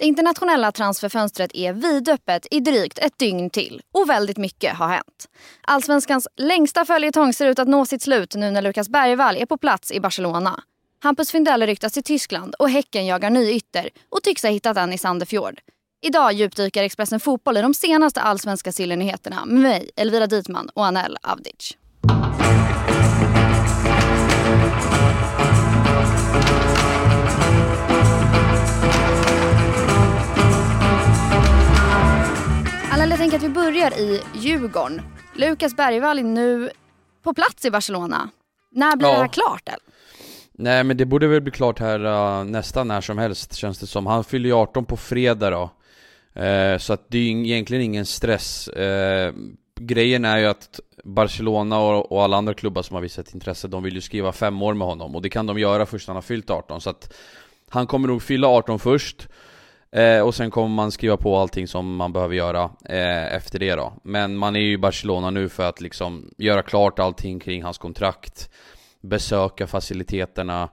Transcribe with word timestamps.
Det 0.00 0.06
internationella 0.06 0.72
transferfönstret 0.72 1.50
är 1.54 1.72
vidöppet 1.72 2.46
i 2.50 2.60
drygt 2.60 2.98
ett 2.98 3.18
dygn 3.18 3.50
till 3.50 3.82
och 3.94 4.10
väldigt 4.10 4.36
mycket 4.36 4.76
har 4.76 4.88
hänt. 4.88 5.28
Allsvenskans 5.62 6.28
längsta 6.36 6.84
följetong 6.84 7.32
ser 7.32 7.46
ut 7.46 7.58
att 7.58 7.68
nå 7.68 7.86
sitt 7.86 8.02
slut 8.02 8.34
nu 8.34 8.50
när 8.50 8.62
Lukas 8.62 8.88
Bergvall 8.88 9.36
är 9.36 9.46
på 9.46 9.58
plats 9.58 9.92
i 9.92 10.00
Barcelona. 10.00 10.62
Hampus 11.02 11.30
Findell 11.30 11.62
ryktas 11.62 11.92
till 11.92 12.02
Tyskland 12.02 12.54
och 12.54 12.70
Häcken 12.70 13.06
jagar 13.06 13.30
ny 13.30 13.50
ytter 13.50 13.88
och 14.08 14.22
tycks 14.22 14.42
ha 14.42 14.50
hittat 14.50 14.76
en 14.76 14.92
i 14.92 14.98
Sandefjord. 14.98 15.60
Idag 16.02 16.32
djupdyker 16.32 16.82
Expressen 16.82 17.20
Fotboll 17.20 17.56
i 17.56 17.62
de 17.62 17.74
senaste 17.74 18.20
allsvenska 18.20 18.72
sillernyheterna 18.72 19.44
med 19.44 19.62
mig, 19.62 19.90
Elvira 19.96 20.26
Dietman 20.26 20.68
och 20.74 20.86
Anel 20.86 21.16
Avdic. 21.22 21.76
Vi 33.50 33.54
börjar 33.54 33.98
i 33.98 34.20
Djurgården. 34.34 35.02
Lukas 35.34 35.76
Bergvall 35.76 36.18
är 36.18 36.22
nu 36.22 36.70
på 37.22 37.34
plats 37.34 37.64
i 37.64 37.70
Barcelona. 37.70 38.30
När 38.70 38.96
blir 38.96 39.08
Ja. 39.08 39.14
det 39.14 39.20
här 39.20 39.28
klart? 39.28 39.68
Eller? 39.68 39.80
Nej 40.52 40.84
men 40.84 40.96
det 40.96 41.06
borde 41.06 41.26
väl 41.26 41.40
bli 41.40 41.52
klart 41.52 41.78
här 41.78 42.04
uh, 42.04 42.44
nästan 42.44 42.88
när 42.88 43.00
som 43.00 43.18
helst 43.18 43.54
känns 43.54 43.78
det 43.78 43.86
som. 43.86 44.06
Han 44.06 44.24
fyller 44.24 44.48
ju 44.48 44.54
18 44.54 44.84
på 44.84 44.96
fredag 44.96 45.50
då. 45.50 45.70
Eh, 46.42 46.78
så 46.78 46.92
att 46.92 47.04
det 47.08 47.18
är 47.18 47.22
ju 47.22 47.46
egentligen 47.46 47.82
ingen 47.82 48.06
stress. 48.06 48.68
Eh, 48.68 49.32
grejen 49.80 50.24
är 50.24 50.38
ju 50.38 50.46
att 50.46 50.80
Barcelona 51.04 51.78
och, 51.78 52.12
och 52.12 52.22
alla 52.22 52.36
andra 52.36 52.54
klubbar 52.54 52.82
som 52.82 52.94
har 52.94 53.02
visat 53.02 53.34
intresse, 53.34 53.68
de 53.68 53.82
vill 53.82 53.94
ju 53.94 54.00
skriva 54.00 54.32
fem 54.32 54.62
år 54.62 54.74
med 54.74 54.88
honom. 54.88 55.16
Och 55.16 55.22
det 55.22 55.30
kan 55.30 55.46
de 55.46 55.58
göra 55.58 55.86
först 55.86 56.08
när 56.08 56.12
han 56.12 56.16
har 56.16 56.22
fyllt 56.22 56.50
18. 56.50 56.80
Så 56.80 56.90
att 56.90 57.14
han 57.68 57.86
kommer 57.86 58.08
nog 58.08 58.22
fylla 58.22 58.48
18 58.48 58.78
först. 58.78 59.28
Eh, 59.92 60.20
och 60.20 60.34
sen 60.34 60.50
kommer 60.50 60.68
man 60.68 60.92
skriva 60.92 61.16
på 61.16 61.36
allting 61.36 61.68
som 61.68 61.96
man 61.96 62.12
behöver 62.12 62.34
göra 62.34 62.70
eh, 62.84 63.34
efter 63.34 63.58
det 63.58 63.74
då. 63.74 63.92
Men 64.02 64.36
man 64.36 64.56
är 64.56 64.60
ju 64.60 64.72
i 64.72 64.78
Barcelona 64.78 65.30
nu 65.30 65.48
för 65.48 65.68
att 65.68 65.80
liksom 65.80 66.30
göra 66.38 66.62
klart 66.62 66.98
allting 66.98 67.40
kring 67.40 67.62
hans 67.62 67.78
kontrakt 67.78 68.50
besöka 69.00 69.66
faciliteterna. 69.66 70.68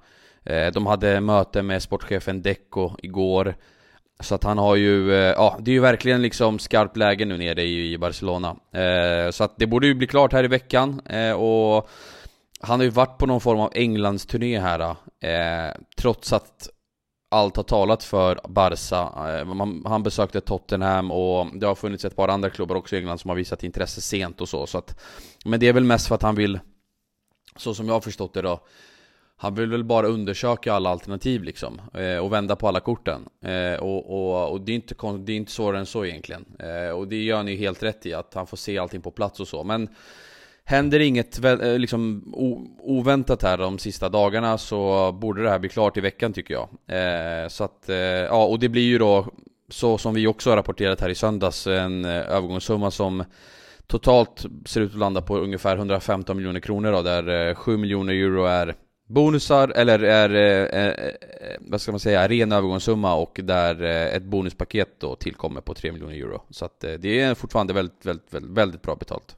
Eh, 0.46 0.68
De 0.68 0.86
hade 0.86 1.22
möte 1.22 1.62
med 1.62 1.84
sportchefen 1.84 2.42
Deco 2.42 2.92
igår. 3.04 3.56
Så 4.20 4.36
att 4.36 4.44
han 4.44 4.58
har 4.58 4.76
ju, 4.76 5.14
eh, 5.14 5.20
ja 5.38 5.58
det 5.59 5.72
är 5.72 5.74
ju 5.74 5.80
verkligen 5.80 6.22
liksom 6.22 6.59
skarpt 6.59 6.98
läge 6.98 7.26
nu 7.26 7.38
nere 7.38 7.62
i 7.64 7.94
i 7.94 7.98
Barcelona. 7.98 8.56
Eh, 8.72 9.31
Så 9.31 9.44
att 9.44 9.54
det 9.58 9.68
borde 9.68 9.88
ju 9.88 9.94
bli 9.94 10.08
klart 10.08 10.34
här 10.34 10.44
i 10.44 10.48
veckan. 10.48 11.02
Eh, 11.06 11.31
Och 11.31 11.90
han 12.62 12.80
har 12.80 12.84
ju 12.84 12.90
varit 12.90 13.18
på 13.18 13.26
någon 13.26 13.42
form 13.42 13.59
av 13.59 13.72
Englandsturné 13.76 14.59
här. 14.59 14.80
eh, 15.22 15.74
Trots 15.98 16.34
att 16.34 16.70
allt 17.30 17.56
har 17.56 17.64
talat 17.64 18.03
för 18.03 18.39
Barca. 18.47 19.38
Eh, 19.39 19.45
man- 19.45 19.83
Han 19.86 20.03
besökte 20.03 20.42
Tottenham 20.42 21.11
och 21.11 21.47
det 21.53 21.67
har 21.67 21.75
funnits 21.75 22.06
ett 22.06 22.16
par 22.16 22.28
andra 22.28 22.50
klubbar 22.50 22.75
också 22.75 22.95
i 22.95 23.00
England 23.00 23.17
som 23.17 23.30
har 23.30 23.36
visat 23.36 23.64
intresse 23.64 24.02
sent 24.02 24.42
och 24.42 24.50
så. 24.50 24.67
så 24.67 24.78
att, 24.78 25.00
men 25.45 25.59
det 25.59 25.67
är 25.67 25.73
väl 25.73 25.84
mest 25.84 26.08
för 26.08 26.16
att 26.16 26.22
han 26.22 26.36
vill 26.36 26.59
så 27.56 27.73
som 27.73 27.88
jag 27.88 27.94
har 27.94 28.02
förstått 28.02 28.34
det 28.34 28.42
då 28.42 28.59
Han 29.38 29.56
vill 29.56 29.69
väl 29.69 29.84
bara 29.84 30.08
undersöka 30.08 30.73
alla 30.73 30.89
alternativ 30.89 31.44
liksom 31.44 31.81
eh, 31.94 32.17
Och 32.17 32.34
vända 32.34 32.56
på 32.56 32.67
alla 32.67 32.80
korten 32.80 33.25
eh, 33.41 33.80
och, 33.80 34.09
och, 34.09 34.52
och 34.52 34.62
det 34.62 34.72
är 34.72 34.75
inte, 34.75 34.95
det 35.17 35.31
är 35.34 35.38
inte 35.38 35.52
svårare 35.52 35.80
än 35.80 35.86
så 35.86 36.06
egentligen 36.06 36.45
eh, 36.59 36.89
Och 36.89 37.08
det 37.08 37.23
gör 37.23 37.38
han 37.38 37.47
ju 37.47 37.56
helt 37.56 37.84
rätt 37.84 38.06
i 38.06 38.14
att 38.14 38.34
han 38.34 38.47
får 38.47 38.58
se 38.58 38.78
allting 38.78 39.02
på 39.02 39.12
plats 39.12 39.39
och 39.39 39.47
så 39.47 39.64
Men 39.64 39.89
Händer 40.70 41.00
inget 41.00 41.44
eh, 41.44 41.80
liksom 41.80 42.23
oväntat 42.80 43.44
här 43.44 43.58
de 43.58 43.78
sista 43.78 44.10
dagarna 44.10 44.58
så 44.58 45.12
borde 45.12 45.44
det 45.44 45.50
här 45.50 45.59
bli 45.59 45.70
klart 45.70 45.98
i 45.98 46.02
veckan 46.02 46.34
tycker 46.34 46.54
jag 46.54 46.70
eh, 46.88 47.48
Så 47.48 47.64
att, 47.64 47.90
eh, 47.90 47.96
ja 47.96 48.46
och 48.46 48.59
det 48.59 48.70
blir 48.70 48.84
ju 48.84 48.98
då 48.98 49.28
Så 49.70 49.98
som 49.98 50.14
vi 50.14 50.28
också 50.28 50.50
har 50.50 50.58
rapporterat 50.58 51.02
här 51.02 51.09
i 51.09 51.16
söndags 51.16 51.68
En 51.68 52.06
eh, 52.06 52.12
övergångssumma 52.12 52.92
som 52.92 53.24
Totalt 53.88 54.46
ser 54.66 54.82
ut 54.82 54.92
att 54.92 54.98
landa 54.98 55.22
på 55.22 55.38
ungefär 55.38 55.78
115 55.78 56.38
miljoner 56.38 56.59
kronor 56.59 56.92
då, 56.92 57.02
där 57.02 57.50
eh, 57.50 57.56
7 57.56 57.78
miljoner 57.78 58.14
euro 58.14 58.46
är 58.46 58.75
bonusar, 59.08 59.72
eller 59.75 60.00
är, 60.00 60.30
eh, 60.30 60.84
eh, 60.84 60.88
eh, 60.88 61.16
vad 61.59 61.81
ska 61.81 61.91
man 61.91 62.00
säga, 62.00 62.28
ren 62.28 62.52
övergångssumma 62.52 63.16
och 63.16 63.40
där 63.44 63.84
eh, 63.84 64.16
ett 64.16 64.24
bonuspaket 64.24 65.00
då 65.00 65.16
tillkommer 65.16 65.62
på 65.62 65.74
3 65.74 65.91
miljoner 65.91 66.16
euro. 66.16 66.41
Så 66.50 66.66
att 66.66 66.84
eh, 66.84 66.94
det 66.94 67.20
är 67.20 67.36
fortfarande 67.36 67.74
väldigt, 67.74 68.06
väldigt, 68.06 68.34
väldigt, 68.34 68.52
väldigt 68.52 68.81
bra 68.81 68.96
betalt. 68.96 69.36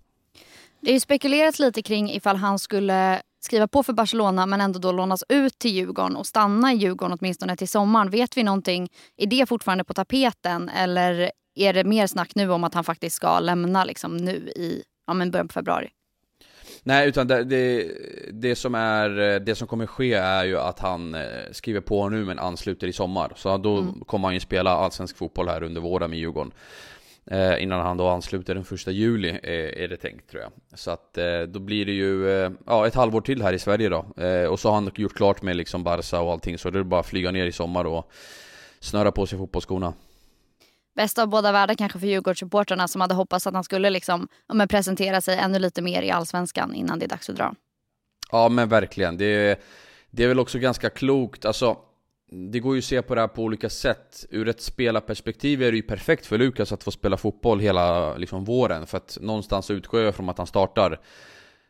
Det 0.81 0.89
är 0.89 0.93
ju 0.93 0.99
spekulerats 0.99 1.59
lite 1.59 1.81
kring 1.81 2.11
ifall 2.11 2.35
han 2.35 2.59
skulle 2.59 3.21
skriva 3.39 3.67
på 3.67 3.83
för 3.83 3.93
Barcelona 3.93 4.45
men 4.45 4.61
ändå 4.61 4.79
då 4.79 4.91
lånas 4.91 5.23
ut 5.29 5.59
till 5.59 5.71
Djurgården 5.71 6.15
och 6.15 6.27
stanna 6.27 6.73
i 6.73 6.75
Djurgården 6.75 7.17
åtminstone 7.21 7.55
till 7.55 7.67
sommaren. 7.67 8.09
Vet 8.09 8.37
vi 8.37 8.43
någonting? 8.43 8.89
Är 9.17 9.27
det 9.27 9.49
fortfarande 9.49 9.83
på 9.83 9.93
tapeten 9.93 10.69
eller 10.69 11.31
är 11.55 11.73
det 11.73 11.83
mer 11.83 12.07
snack 12.07 12.35
nu 12.35 12.51
om 12.51 12.63
att 12.63 12.73
han 12.73 12.83
faktiskt 12.83 13.15
ska 13.15 13.39
lämna 13.39 13.83
liksom 13.83 14.17
nu 14.17 14.35
i 14.55 14.83
ja, 15.07 15.13
men 15.13 15.31
början 15.31 15.47
på 15.47 15.53
februari? 15.53 15.89
Nej, 16.83 17.07
utan 17.07 17.27
det, 17.27 17.43
det, 17.43 17.91
det 18.31 18.55
som 18.55 18.75
är, 18.75 19.39
det 19.39 19.55
som 19.55 19.67
kommer 19.67 19.85
ske 19.85 20.13
är 20.13 20.43
ju 20.43 20.59
att 20.59 20.79
han 20.79 21.15
eh, 21.15 21.21
skriver 21.51 21.81
på 21.81 22.09
nu 22.09 22.25
men 22.25 22.39
ansluter 22.39 22.87
i 22.87 22.93
sommar. 22.93 23.33
Så 23.35 23.57
då 23.57 23.93
kommer 24.05 24.27
han 24.27 24.33
ju 24.33 24.39
spela 24.39 24.71
allsvensk 24.71 25.17
fotboll 25.17 25.49
här 25.49 25.63
under 25.63 25.81
våren 25.81 26.09
med 26.09 26.19
Djurgården. 26.19 26.51
Eh, 27.31 27.63
innan 27.63 27.81
han 27.81 27.97
då 27.97 28.07
ansluter 28.07 28.55
den 28.55 28.65
första 28.65 28.91
juli 28.91 29.29
eh, 29.29 29.83
är 29.83 29.87
det 29.87 29.97
tänkt 29.97 30.29
tror 30.29 30.41
jag. 30.41 30.51
Så 30.79 30.91
att 30.91 31.17
eh, 31.17 31.41
då 31.41 31.59
blir 31.59 31.85
det 31.85 31.91
ju 31.91 32.25
ja, 32.65 32.87
ett 32.87 32.95
halvår 32.95 33.21
till 33.21 33.41
här 33.41 33.53
i 33.53 33.59
Sverige 33.59 33.89
då. 33.89 33.97
Och 34.49 34.59
så 34.59 34.69
har 34.69 34.75
han 34.75 34.91
gjort 34.95 35.13
klart 35.13 35.41
med 35.41 35.55
liksom 35.55 35.83
Barca 35.83 36.19
och 36.19 36.31
allting 36.31 36.57
så 36.57 36.69
det 36.69 36.79
är 36.79 36.83
bara 36.83 36.99
att 36.99 37.05
flyga 37.05 37.31
ner 37.31 37.45
i 37.45 37.51
sommar 37.51 37.85
och 37.85 38.11
snöra 38.79 39.11
på 39.11 39.25
sig 39.25 39.37
fotbollsskorna. 39.37 39.93
Bäst 40.95 41.19
av 41.19 41.27
båda 41.27 41.51
världar 41.51 41.75
kanske 41.75 41.99
för 41.99 42.07
Djurgårdssupportrarna 42.07 42.87
som 42.87 43.01
hade 43.01 43.13
hoppats 43.13 43.47
att 43.47 43.53
han 43.53 43.63
skulle 43.63 43.89
liksom, 43.89 44.27
men 44.53 44.67
presentera 44.67 45.21
sig 45.21 45.37
ännu 45.37 45.59
lite 45.59 45.81
mer 45.81 46.01
i 46.01 46.11
allsvenskan 46.11 46.75
innan 46.75 46.99
det 46.99 47.05
är 47.05 47.09
dags 47.09 47.29
att 47.29 47.35
dra. 47.35 47.55
Ja 48.31 48.49
men 48.49 48.69
verkligen, 48.69 49.17
det 49.17 49.25
är, 49.25 49.57
det 50.11 50.23
är 50.23 50.27
väl 50.27 50.39
också 50.39 50.59
ganska 50.59 50.89
klokt, 50.89 51.45
alltså 51.45 51.77
det 52.31 52.59
går 52.59 52.75
ju 52.75 52.79
att 52.79 52.85
se 52.85 53.01
på 53.01 53.15
det 53.15 53.21
här 53.21 53.27
på 53.27 53.43
olika 53.43 53.69
sätt. 53.69 54.25
Ur 54.29 54.47
ett 54.47 54.61
spelarperspektiv 54.61 55.63
är 55.63 55.71
det 55.71 55.77
ju 55.77 55.83
perfekt 55.83 56.25
för 56.25 56.37
Lukas 56.37 56.71
att 56.71 56.83
få 56.83 56.91
spela 56.91 57.17
fotboll 57.17 57.59
hela 57.59 58.17
liksom, 58.17 58.45
våren. 58.45 58.87
För 58.87 58.97
att 58.97 59.17
någonstans 59.21 59.71
utgår 59.71 60.01
jag 60.01 60.15
från 60.15 60.29
att 60.29 60.37
han 60.37 60.47
startar. 60.47 60.99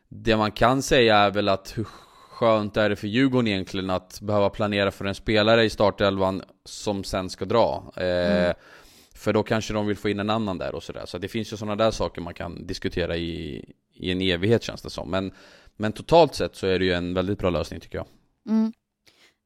Det 0.08 0.36
man 0.36 0.52
kan 0.52 0.82
säga 0.82 1.16
är 1.16 1.30
väl 1.30 1.48
att 1.48 1.78
hur 1.78 1.84
skönt 2.30 2.76
är 2.76 2.90
det 2.90 2.96
för 2.96 3.08
Djurgården 3.08 3.48
egentligen 3.48 3.90
att 3.90 4.20
behöva 4.20 4.50
planera 4.50 4.90
för 4.90 5.04
en 5.04 5.14
spelare 5.14 5.64
i 5.64 5.70
startelvan 5.70 6.42
som 6.64 7.04
sen 7.04 7.30
ska 7.30 7.44
dra. 7.44 7.92
Eh, 7.96 8.54
För 9.14 9.32
då 9.32 9.42
kanske 9.42 9.72
de 9.74 9.86
vill 9.86 9.96
få 9.96 10.08
in 10.08 10.20
en 10.20 10.30
annan 10.30 10.58
där 10.58 10.74
och 10.74 10.82
sådär. 10.82 11.06
Så 11.06 11.18
det 11.18 11.28
finns 11.28 11.52
ju 11.52 11.56
sådana 11.56 11.76
där 11.76 11.90
saker 11.90 12.20
man 12.20 12.34
kan 12.34 12.66
diskutera 12.66 13.16
i, 13.16 13.64
i 13.94 14.10
en 14.10 14.20
evighet 14.20 14.62
känns 14.62 14.82
det 14.82 14.90
som. 14.90 15.10
Men, 15.10 15.32
men 15.76 15.92
totalt 15.92 16.34
sett 16.34 16.56
så 16.56 16.66
är 16.66 16.78
det 16.78 16.84
ju 16.84 16.92
en 16.92 17.14
väldigt 17.14 17.38
bra 17.38 17.50
lösning 17.50 17.80
tycker 17.80 17.98
jag. 17.98 18.06
Mm. 18.48 18.72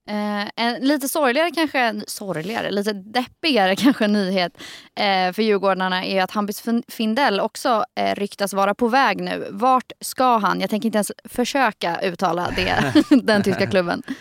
Eh, 0.08 0.48
en 0.56 0.74
lite 0.80 1.08
sorgligare 1.08 1.50
kanske, 1.50 1.94
sorgligare, 2.06 2.70
lite 2.70 2.92
deppigare 2.92 3.76
kanske 3.84 4.06
nyhet 4.06 4.52
eh, 5.00 5.32
för 5.32 5.42
Djurgårdarna 5.42 6.04
är 6.04 6.22
att 6.22 6.30
Hampus 6.30 6.60
Fin- 6.60 6.82
Findell 6.88 7.40
också 7.40 7.84
eh, 7.96 8.14
ryktas 8.14 8.54
vara 8.54 8.74
på 8.74 8.88
väg 8.88 9.20
nu. 9.20 9.46
Vart 9.50 9.92
ska 10.00 10.36
han? 10.38 10.60
Jag 10.60 10.70
tänker 10.70 10.86
inte 10.86 10.96
ens 10.96 11.12
försöka 11.24 12.00
uttala 12.00 12.50
det, 12.56 12.94
den 13.22 13.42
tyska 13.42 13.66
klubben. 13.66 14.02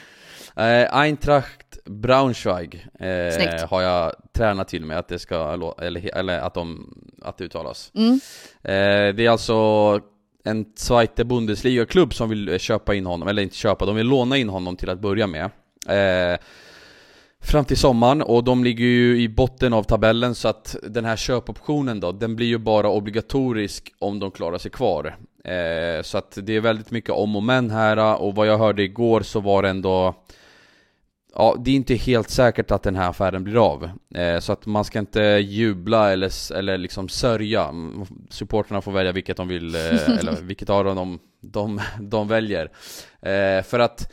Eh, 0.55 0.95
Eintracht 0.97 1.77
Braunschweig 1.85 2.87
eh, 2.99 3.67
har 3.69 3.81
jag 3.81 4.13
tränat 4.33 4.67
till 4.67 4.85
mig 4.85 4.97
att 4.97 5.07
det 5.07 5.19
ska, 5.19 5.53
eller, 5.81 6.15
eller 6.17 6.39
att, 6.39 6.53
de, 6.53 6.93
att 7.21 7.37
det 7.37 7.43
uttalas. 7.43 7.91
Mm. 7.95 8.13
Eh, 8.63 9.15
det 9.15 9.25
är 9.25 9.29
alltså 9.29 9.53
en 10.43 10.65
Zweite 10.75 11.25
Bundesliga-klubb 11.25 12.13
som 12.13 12.29
vill 12.29 12.49
eh, 12.49 12.57
köpa 12.57 12.95
in 12.95 13.05
honom, 13.05 13.27
eller 13.27 13.41
inte 13.41 13.55
köpa, 13.55 13.85
de 13.85 13.95
vill 13.95 14.07
låna 14.07 14.37
in 14.37 14.49
honom 14.49 14.75
till 14.75 14.89
att 14.89 14.99
börja 14.99 15.27
med. 15.27 15.49
Eh, 15.89 16.37
fram 17.41 17.65
till 17.65 17.77
sommaren 17.77 18.21
och 18.21 18.43
de 18.43 18.63
ligger 18.63 18.85
ju 18.85 19.21
i 19.21 19.29
botten 19.29 19.73
av 19.73 19.83
tabellen 19.83 20.35
så 20.35 20.47
att 20.47 20.75
den 20.83 21.05
här 21.05 21.15
köpoptionen 21.15 21.99
då, 21.99 22.11
den 22.11 22.35
blir 22.35 22.47
ju 22.47 22.57
bara 22.57 22.89
obligatorisk 22.89 23.93
om 23.99 24.19
de 24.19 24.31
klarar 24.31 24.57
sig 24.57 24.71
kvar. 24.71 25.15
Eh, 25.43 26.03
så 26.03 26.17
att 26.17 26.37
det 26.41 26.55
är 26.55 26.61
väldigt 26.61 26.91
mycket 26.91 27.09
om 27.09 27.35
och 27.35 27.43
men 27.43 27.69
här 27.69 28.21
och 28.21 28.35
vad 28.35 28.47
jag 28.47 28.57
hörde 28.57 28.83
igår 28.83 29.21
så 29.21 29.39
var 29.39 29.63
det 29.63 29.69
ändå 29.69 30.15
Ja, 31.35 31.55
det 31.59 31.71
är 31.71 31.75
inte 31.75 31.95
helt 31.95 32.29
säkert 32.29 32.71
att 32.71 32.83
den 32.83 32.95
här 32.95 33.09
affären 33.09 33.43
blir 33.43 33.65
av. 33.65 33.89
Eh, 34.15 34.39
så 34.39 34.53
att 34.53 34.65
man 34.65 34.85
ska 34.85 34.99
inte 34.99 35.21
jubla 35.21 36.11
eller, 36.11 36.53
eller 36.53 36.77
liksom 36.77 37.09
sörja. 37.09 37.73
Supporterna 38.29 38.81
får 38.81 38.91
välja 38.91 39.11
vilket 39.11 39.37
de 39.37 39.47
vill, 39.47 39.75
eh, 39.75 39.81
eller 40.19 40.41
vilket 40.41 40.69
av 40.69 40.85
dem 40.85 40.95
de, 40.95 41.19
de, 41.41 41.81
de 42.01 42.27
väljer. 42.27 42.71
Eh, 43.21 43.63
för 43.63 43.79
att 43.79 44.11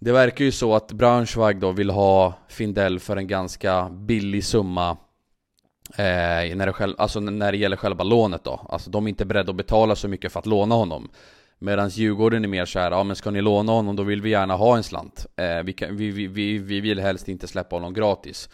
det 0.00 0.12
verkar 0.12 0.44
ju 0.44 0.52
så 0.52 0.74
att 0.74 0.92
Braunschweig 0.92 1.60
då 1.60 1.72
vill 1.72 1.90
ha 1.90 2.34
Findell 2.48 3.00
för 3.00 3.16
en 3.16 3.26
ganska 3.26 3.88
billig 3.88 4.44
summa 4.44 4.90
eh, 5.96 6.56
när, 6.56 6.66
det 6.66 6.72
själv, 6.72 6.94
alltså 6.98 7.20
när 7.20 7.52
det 7.52 7.58
gäller 7.58 7.76
själva 7.76 8.04
lånet 8.04 8.44
då. 8.44 8.66
Alltså 8.68 8.90
de 8.90 9.06
är 9.06 9.08
inte 9.08 9.24
beredda 9.24 9.50
att 9.50 9.56
betala 9.56 9.96
så 9.96 10.08
mycket 10.08 10.32
för 10.32 10.38
att 10.38 10.46
låna 10.46 10.74
honom. 10.74 11.08
Medan 11.58 11.88
Djurgården 11.88 12.44
är 12.44 12.48
mer 12.48 12.64
såhär, 12.64 12.90
ja 12.90 13.04
men 13.04 13.16
ska 13.16 13.30
ni 13.30 13.40
låna 13.40 13.72
honom 13.72 13.96
då 13.96 14.02
vill 14.02 14.22
vi 14.22 14.30
gärna 14.30 14.54
ha 14.54 14.76
en 14.76 14.82
slant. 14.82 15.26
Eh, 15.36 15.62
vi, 15.62 15.72
kan, 15.72 15.96
vi, 15.96 16.10
vi, 16.10 16.26
vi, 16.26 16.58
vi 16.58 16.80
vill 16.80 17.00
helst 17.00 17.28
inte 17.28 17.48
släppa 17.48 17.76
honom 17.76 17.94
gratis. 17.94 18.48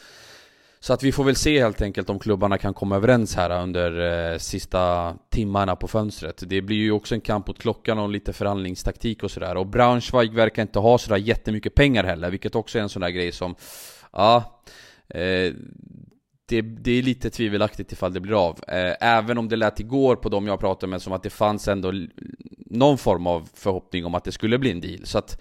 Så 0.82 0.92
att 0.92 1.02
vi 1.02 1.12
får 1.12 1.24
väl 1.24 1.36
se 1.36 1.60
helt 1.60 1.82
enkelt 1.82 2.10
om 2.10 2.18
klubbarna 2.18 2.58
kan 2.58 2.74
komma 2.74 2.96
överens 2.96 3.36
här 3.36 3.62
under 3.62 4.30
eh, 4.32 4.38
sista 4.38 5.14
timmarna 5.30 5.76
på 5.76 5.88
fönstret. 5.88 6.42
Det 6.46 6.62
blir 6.62 6.76
ju 6.76 6.92
också 6.92 7.14
en 7.14 7.20
kamp 7.20 7.46
mot 7.46 7.58
klockan 7.58 7.98
och 7.98 8.08
lite 8.08 8.32
förhandlingstaktik 8.32 9.22
och 9.22 9.30
sådär. 9.30 9.56
Och 9.56 9.66
Braunschweig 9.66 10.34
verkar 10.34 10.62
inte 10.62 10.78
ha 10.78 10.98
sådär 10.98 11.16
jättemycket 11.16 11.74
pengar 11.74 12.04
heller, 12.04 12.30
vilket 12.30 12.54
också 12.54 12.78
är 12.78 12.82
en 12.82 12.88
sån 12.88 13.02
där 13.02 13.10
grej 13.10 13.32
som... 13.32 13.54
Ja... 14.12 14.62
Eh, 15.08 15.52
det, 16.46 16.60
det, 16.60 16.92
är 16.92 17.02
lite 17.02 17.30
tvivelaktigt 17.30 17.92
ifall 17.92 18.12
det 18.12 18.20
blir 18.20 18.46
av. 18.46 18.58
Eh, 18.68 18.94
även 19.00 19.38
om 19.38 19.48
det 19.48 19.56
lät 19.56 19.80
igår 19.80 20.16
på 20.16 20.28
de 20.28 20.46
jag 20.46 20.60
pratade 20.60 20.90
med 20.90 21.02
som 21.02 21.12
att 21.12 21.22
det 21.22 21.30
fanns 21.30 21.68
ändå 21.68 21.92
någon 22.66 22.98
form 22.98 23.26
av 23.26 23.48
förhoppning 23.54 24.04
om 24.04 24.14
att 24.14 24.24
det 24.24 24.32
skulle 24.32 24.58
bli 24.58 24.70
en 24.70 24.80
deal. 24.80 25.06
Så 25.06 25.18
att 25.18 25.40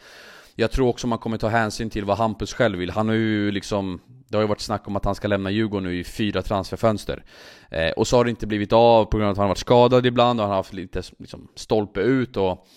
jag 0.61 0.71
tror 0.71 0.87
också 0.87 1.07
man 1.07 1.19
kommer 1.19 1.37
ta 1.37 1.47
hänsyn 1.47 1.89
till 1.89 2.05
vad 2.05 2.17
Hampus 2.17 2.53
själv 2.53 2.79
vill. 2.79 2.89
Han 2.89 3.07
har 3.07 3.15
ju 3.15 3.51
liksom 3.51 4.01
det 4.31 4.37
har 4.37 4.41
ju 4.41 4.47
varit 4.47 4.61
snack 4.61 4.87
om 4.87 4.95
att 4.95 5.05
han 5.05 5.15
ska 5.15 5.27
lämna 5.27 5.51
Djurgården 5.51 5.83
nu 5.83 5.99
i 5.99 6.03
fyra 6.03 6.41
transferfönster. 6.41 7.23
Eh, 7.69 7.89
och 7.89 8.07
så 8.07 8.17
har 8.17 8.23
det 8.23 8.29
inte 8.29 8.47
blivit 8.47 8.73
av 8.73 9.05
på 9.05 9.17
grund 9.17 9.27
av 9.27 9.31
att 9.31 9.37
han 9.37 9.43
har 9.43 9.49
varit 9.49 9.57
skadad 9.57 10.05
ibland 10.05 10.39
och 10.39 10.43
han 10.43 10.49
har 10.49 10.57
haft 10.57 10.73
lite 10.73 11.01
liksom, 11.17 11.47
stolpe 11.55 11.99
ut 11.99 12.37
och... 12.37 12.67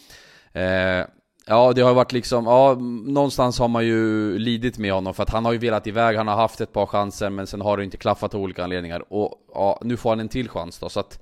Eh, 0.53 1.07
ja, 1.47 1.73
det 1.73 1.83
har 1.83 1.95
varit 1.95 2.13
liksom, 2.13 2.47
ja, 2.47 2.75
någonstans 3.07 3.59
har 3.59 3.69
man 3.69 3.87
ju 3.87 4.39
lidit 4.39 4.79
med 4.79 4.93
honom 4.93 5.15
för 5.15 5.23
att 5.23 5.31
han 5.31 5.45
har 5.45 5.53
ju 5.53 5.59
velat 5.59 5.87
iväg, 5.87 6.17
han 6.17 6.29
har 6.29 6.37
haft 6.37 6.61
ett 6.61 6.73
par 6.73 6.87
chanser 6.87 7.31
men 7.31 7.47
sen 7.47 7.61
har 7.61 7.77
det 7.77 7.85
inte 7.85 7.97
klaffat 7.97 8.35
av 8.35 8.41
olika 8.41 8.65
anledningar. 8.65 9.13
Och 9.13 9.35
ja, 9.55 9.79
nu 9.83 9.97
får 9.97 10.11
han 10.11 10.21
en 10.21 10.29
till 10.29 10.49
chans 10.49 10.79
då, 10.79 10.89
så 10.89 11.01
att... 11.01 11.21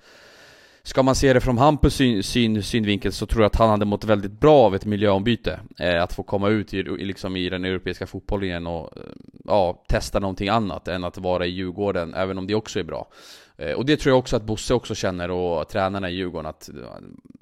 Ska 0.84 1.02
man 1.02 1.14
se 1.14 1.32
det 1.32 1.40
från 1.40 1.58
Hampus 1.58 1.94
syn, 1.94 2.22
syn, 2.22 2.62
synvinkel 2.62 3.12
så 3.12 3.26
tror 3.26 3.42
jag 3.42 3.46
att 3.46 3.56
han 3.56 3.70
hade 3.70 3.84
mått 3.84 4.04
väldigt 4.04 4.40
bra 4.40 4.58
av 4.58 4.74
ett 4.74 4.84
miljöombyte. 4.84 5.60
Eh, 5.78 6.02
att 6.02 6.12
få 6.12 6.22
komma 6.22 6.48
ut 6.48 6.74
i, 6.74 6.82
liksom 6.82 7.36
i 7.36 7.48
den 7.48 7.64
europeiska 7.64 8.06
fotbollen 8.06 8.48
igen 8.48 8.66
och 8.66 8.96
eh, 8.96 9.02
ja, 9.44 9.84
testa 9.88 10.18
någonting 10.18 10.48
annat 10.48 10.88
än 10.88 11.04
att 11.04 11.18
vara 11.18 11.46
i 11.46 11.50
Djurgården, 11.50 12.14
även 12.14 12.38
om 12.38 12.46
det 12.46 12.54
också 12.54 12.78
är 12.78 12.84
bra. 12.84 13.08
Eh, 13.56 13.72
och 13.72 13.86
det 13.86 13.96
tror 13.96 14.10
jag 14.10 14.18
också 14.18 14.36
att 14.36 14.42
Bosse 14.42 14.74
också 14.74 14.94
känner 14.94 15.30
och 15.30 15.68
tränarna 15.68 16.10
i 16.10 16.14
Djurgården 16.14 16.46
att 16.46 16.70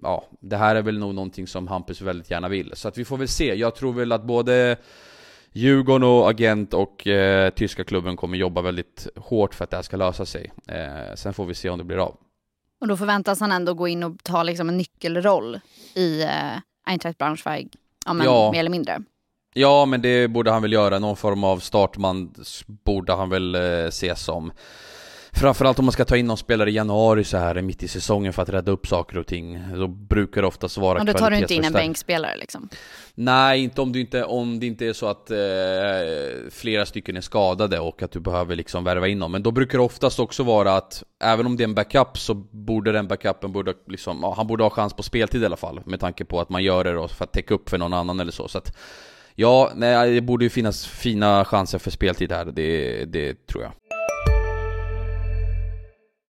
ja, 0.03 0.25
det 0.41 0.57
här 0.57 0.77
är 0.77 0.83
väl 0.83 0.99
nog 0.99 1.15
någonting 1.15 1.47
som 1.47 1.69
Hampus 1.69 2.01
väldigt 2.01 2.31
gärna 2.31 2.49
vill. 2.49 2.73
Så 2.75 2.89
att 2.89 2.99
vi 2.99 3.05
får 3.05 3.17
väl 3.17 3.29
se. 3.29 3.55
Jag 3.55 3.75
tror 3.75 3.93
väl 3.93 4.13
att 4.13 4.25
både 4.25 4.77
Djurgården 5.53 6.09
och 6.09 6.31
agent 6.31 6.75
och 6.75 7.07
eh, 7.07 7.51
tyska 7.51 7.85
klubben 7.85 8.17
kommer 8.17 8.39
jobba 8.39 8.63
väldigt 8.63 9.07
hårt 9.17 9.55
för 9.55 9.65
att 9.65 9.71
det 9.71 9.77
här 9.77 9.83
ska 9.83 9.97
lösa 9.97 10.27
sig. 10.27 10.53
Eh, 10.69 11.15
sen 11.15 11.35
får 11.35 11.47
vi 11.47 11.55
se 11.55 11.71
om 11.71 11.79
det 11.79 11.85
blir 11.85 11.99
av. 11.99 12.17
Och 12.81 12.89
då 12.89 12.97
förväntas 12.97 13.41
han 13.41 13.53
ändå 13.53 13.75
gå 13.75 13.89
in 13.89 14.03
och 14.03 14.25
ta 14.25 14.43
liksom 14.43 14.69
en 14.69 14.77
nyckelroll 14.77 15.61
i 15.95 16.23
eh, 16.23 16.59
Eintracht 16.87 17.19
Braunschweig, 17.19 17.69
ja, 18.07 18.13
men, 18.13 18.27
ja. 18.27 18.53
mer 18.53 18.61
eller 18.61 18.71
mindre. 18.71 19.03
Ja, 19.55 19.85
men 19.85 20.03
det 20.03 20.29
borde 20.29 20.51
han 20.51 20.63
väl 20.63 20.73
göra. 20.73 20.99
Någon 20.99 21.17
form 21.17 21.45
av 21.45 21.59
startman 21.59 22.35
borde 22.67 23.13
han 23.13 23.31
väl 23.31 23.55
eh, 23.55 23.61
ses 23.89 24.23
som. 24.23 24.53
Framförallt 25.33 25.79
om 25.79 25.85
man 25.85 25.93
ska 25.93 26.05
ta 26.05 26.17
in 26.17 26.27
någon 26.27 26.37
spelare 26.37 26.71
i 26.71 26.75
januari 26.75 27.25
så 27.25 27.37
här 27.37 27.63
mitt 27.63 27.83
i 27.83 27.89
säsongen 27.89 28.33
för 28.33 28.43
att 28.43 28.49
rädda 28.49 28.73
upp 28.73 28.87
saker 28.87 29.19
och 29.19 29.27
ting. 29.27 29.63
Då 29.75 29.89
brukar 29.89 30.41
det 30.41 30.47
oftast 30.49 30.79
vara 30.79 30.99
Och 30.99 31.07
då 31.07 31.13
tar 31.13 31.31
du 31.31 31.37
inte 31.37 31.55
in 31.55 31.65
en 31.65 31.73
bänkspelare 31.73 32.37
liksom? 32.37 32.69
Nej, 33.15 33.63
inte 33.65 33.81
om, 33.81 33.93
du 33.93 34.01
inte, 34.01 34.25
om 34.25 34.61
det 34.61 34.67
inte 34.67 34.87
är 34.87 34.93
så 34.93 35.07
att 35.07 35.31
eh, 35.31 35.39
flera 36.51 36.87
stycken 36.87 37.17
är 37.17 37.21
skadade 37.21 37.79
och 37.79 38.03
att 38.03 38.11
du 38.11 38.21
behöver 38.21 38.57
liksom 38.57 38.85
värva 38.85 39.09
in 39.09 39.19
dem. 39.19 39.33
Men 39.33 39.43
då 39.43 39.51
brukar 39.51 39.79
det 39.79 39.85
oftast 39.85 40.21
också 40.21 40.43
vara 40.43 40.77
att 40.77 41.03
även 41.25 41.47
om 41.47 41.57
det 41.57 41.63
är 41.63 41.69
en 41.69 41.75
backup 41.75 42.19
så 42.19 42.35
borde 42.51 42.93
den 42.93 43.09
backupen, 43.09 43.53
borde 43.53 43.75
liksom, 43.89 44.19
ja, 44.23 44.35
han 44.37 44.47
borde 44.47 44.63
ha 44.63 44.71
chans 44.71 44.95
på 44.95 45.03
speltid 45.03 45.43
i 45.43 45.47
alla 45.47 45.57
fall. 45.57 45.81
Med 45.85 46.01
tanke 46.01 46.25
på 46.25 46.41
att 46.41 46.49
man 46.49 46.63
gör 46.63 46.85
det 46.85 46.93
då 46.93 47.09
för 47.09 47.25
att 47.25 47.33
täcka 47.33 47.55
upp 47.55 47.71
för 47.71 47.79
någon 47.79 47.93
annan 47.93 48.21
eller 48.21 48.33
så. 48.33 48.49
så 48.49 48.59
att, 48.59 48.77
ja, 49.35 49.71
nej, 49.75 50.15
det 50.15 50.21
borde 50.21 50.45
ju 50.45 50.51
finnas 50.51 50.87
fina 50.87 51.45
chanser 51.45 51.79
för 51.79 51.91
speltid 51.91 52.33
här, 52.33 52.45
det, 52.45 53.05
det 53.05 53.47
tror 53.47 53.63
jag. 53.63 53.73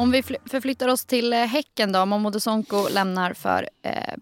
Om 0.00 0.10
vi 0.10 0.22
förflyttar 0.22 0.88
oss 0.88 1.04
till 1.04 1.32
eh, 1.32 1.38
Häcken 1.38 1.92
då. 1.92 2.06
Momodo 2.06 2.40
Sonko 2.40 2.88
lämnar 2.88 3.32
för 3.32 3.68
eh, 3.82 4.14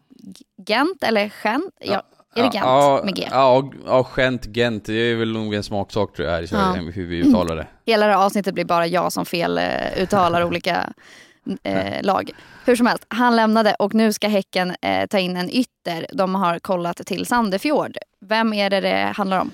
Gent, 0.67 1.03
eller 1.03 1.33
Gent? 1.45 1.75
Ja. 1.81 2.03
Är 2.35 2.43
det 2.43 2.51
Gent 2.53 2.55
ja, 2.55 3.01
med 3.05 3.17
G? 3.17 3.29
Ja, 3.31 3.71
ja, 3.87 4.07
Gent, 4.17 4.57
Gent. 4.57 4.85
Det 4.85 4.93
är 4.93 5.17
väl 5.17 5.33
nog 5.33 5.55
en 5.55 5.63
smaksak 5.63 6.13
tror 6.13 6.29
jag 6.29 6.35
här 6.35 6.43
i 6.43 6.47
Sverige, 6.47 6.83
ja. 6.83 6.91
hur 6.91 7.07
vi 7.07 7.17
uttalar 7.17 7.57
det. 7.57 7.67
Hela 7.87 8.07
det 8.07 8.13
här 8.13 8.25
avsnittet 8.25 8.55
blir 8.55 8.65
bara 8.65 8.87
jag 8.87 9.13
som 9.13 9.27
fel 9.27 9.59
eh, 9.59 10.03
uttalar 10.03 10.45
olika 10.45 10.93
eh, 11.63 12.03
lag. 12.03 12.31
Hur 12.65 12.77
som 12.77 12.87
helst, 12.87 13.07
han 13.09 13.37
lämnade 13.37 13.75
och 13.79 13.95
nu 13.95 14.13
ska 14.13 14.29
Häcken 14.29 14.75
eh, 14.83 15.07
ta 15.07 15.19
in 15.19 15.37
en 15.37 15.51
ytter. 15.51 16.07
De 16.13 16.35
har 16.35 16.59
kollat 16.59 16.97
till 16.97 17.27
Sandefjord. 17.27 17.97
Vem 18.21 18.53
är 18.53 18.71
det 18.71 18.81
det 18.81 19.13
handlar 19.17 19.41
om? 19.41 19.51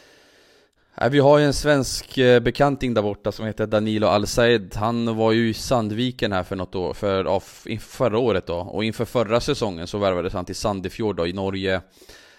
Äh, 1.01 1.11
vi 1.11 1.19
har 1.19 1.39
ju 1.39 1.45
en 1.45 1.55
svensk 1.55 2.19
eh, 2.19 2.41
bekanting 2.41 2.95
där 2.95 3.03
borta 3.03 3.33
som 3.33 3.47
heter 3.47 3.67
Danilo 3.67 4.07
Al-Saed 4.07 4.77
Han 4.77 5.17
var 5.17 5.33
ju 5.33 5.49
i 5.49 5.55
Sandviken 5.55 6.33
här 6.33 6.43
för 6.43 6.57
något 6.57 6.75
år, 6.75 6.95
för, 6.95 7.25
ja, 7.25 7.41
förra 7.81 8.19
året 8.19 8.47
då. 8.47 8.57
Och 8.57 8.85
inför 8.85 9.05
förra 9.05 9.41
säsongen 9.41 9.87
så 9.87 9.99
värvades 9.99 10.33
han 10.33 10.45
till 10.45 10.55
Sandefjord 10.55 11.17
då 11.17 11.27
i 11.27 11.33
Norge. 11.33 11.81